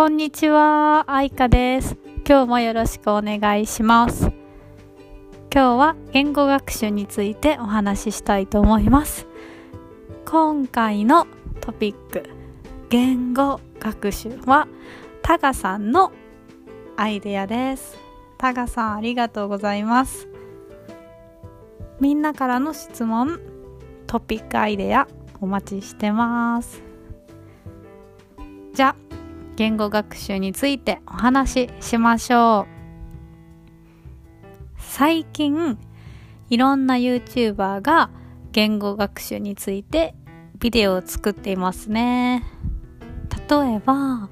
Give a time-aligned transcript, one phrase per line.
[0.00, 1.98] こんにちは、愛花です。
[2.26, 4.32] 今日もよろしくお願いします。
[5.52, 9.26] 今日は言語学習についてお話ししたいと思います。
[10.24, 11.26] 今回の
[11.60, 12.22] トピック、
[12.88, 14.68] 言語学習は
[15.20, 16.12] タガさんの
[16.96, 17.98] アイデアです。
[18.38, 20.28] タガさんありがとうございます。
[22.00, 23.38] みんなからの質問、
[24.06, 25.06] トピックアイデア
[25.42, 26.82] お待ちしてます。
[28.72, 29.09] じゃあ
[29.60, 32.66] 言語学習についてお話ししましょう。
[34.78, 35.78] 最近
[36.48, 38.08] いろんな YouTuber が
[38.52, 40.14] 言語学習について
[40.58, 42.42] ビデオを作っていますね。
[43.50, 44.30] 例えば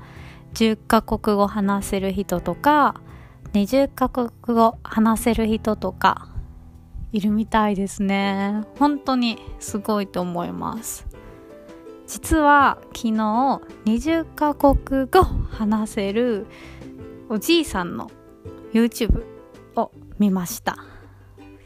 [0.55, 2.95] 10カ国語話せる人とか
[3.52, 6.30] 20カ国語話せる人とか
[7.12, 8.62] いるみたいですね。
[8.78, 11.06] 本当にすごいと思います。
[12.08, 13.12] 実は昨日
[13.84, 16.46] 20カ国語話せる
[17.28, 18.10] おじいさんの
[18.72, 19.24] YouTube
[19.77, 20.78] を見ました。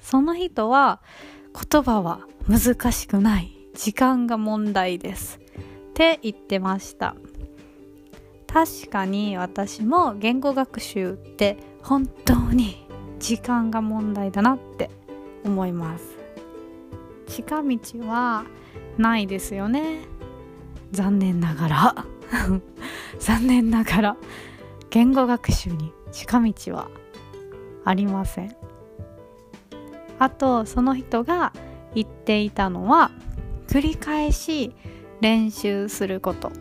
[0.00, 1.00] その人は
[1.70, 3.56] 言葉は難しくない。
[3.74, 5.38] 時間が問題です。
[5.38, 7.14] って言ってました。
[8.48, 12.84] 確かに私も言語学習って本当に
[13.20, 14.90] 時間が問題だなって
[15.44, 16.04] 思います。
[17.28, 18.44] 近道は
[18.98, 20.11] ないですよね。
[20.92, 22.06] 残念ながら。
[23.18, 24.16] 残念ながら
[24.90, 26.88] 言語学習に近道は
[27.84, 28.56] ありません。
[30.18, 31.52] あとその人が
[31.94, 33.10] 言っていたのは
[33.66, 34.74] 繰り返し
[35.20, 36.52] 練習すること。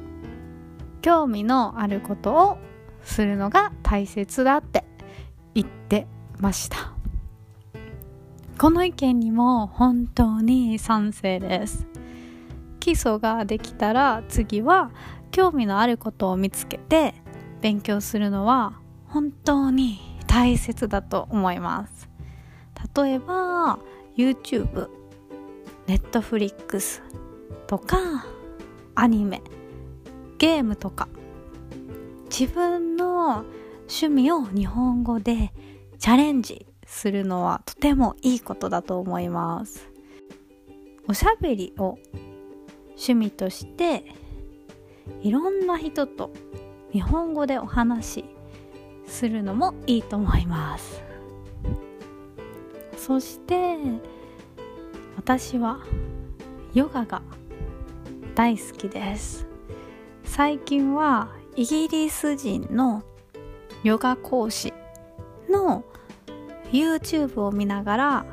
[1.02, 2.58] 興味のあることを
[3.04, 4.84] するのが大切だって
[5.56, 6.08] 言って
[6.40, 6.94] ました。
[8.58, 11.88] この意見にも本当に賛成です。
[12.82, 14.92] 基礎ができたら次は
[15.32, 17.14] 興味のあることを見つけて
[17.62, 22.10] 勉強するのは本当に大切だと思います。
[22.96, 23.80] 例えば
[24.18, 24.90] YouTube、
[25.88, 27.02] Netflix
[27.68, 28.26] とか
[28.96, 29.42] アニメ
[30.38, 31.08] ゲームとか。
[32.32, 33.44] 自分の
[33.82, 35.52] 趣味を日本語で
[36.00, 39.92] チャレンジするのはとてもいいことだと思います。
[41.10, 41.98] おしゃべりを
[43.02, 44.06] 趣味として
[45.24, 46.32] いろんな人と
[46.92, 48.26] 日本語でお話し
[49.08, 51.02] するのもいいと思います。
[52.96, 53.78] そして
[55.18, 55.80] 私は
[56.76, 57.24] ヨガが
[58.36, 59.48] 大好きです。
[60.24, 63.04] 最近はイギリス人の
[63.84, 64.74] ヨガ講師
[65.50, 65.84] の
[66.72, 68.26] YouTube を見ながら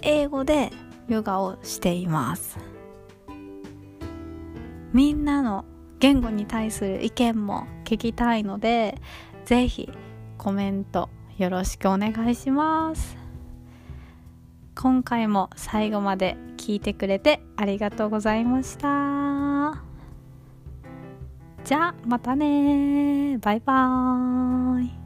[0.00, 0.70] 英語で
[1.06, 2.75] ヨガをしています。
[4.96, 5.66] みんなの
[5.98, 8.98] 言語に対する意見も聞きたいので
[9.44, 9.92] ぜひ
[10.38, 13.18] コメントよろしくお願いします。
[14.74, 19.82] 今回も最後まで聞いてくれてありがとうございました。
[21.62, 25.05] じゃあまたねバイバーイ。